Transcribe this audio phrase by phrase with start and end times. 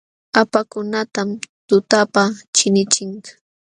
[0.41, 1.29] Akapakunatam
[1.67, 2.23] tutapa
[2.55, 3.25] chinichinchik.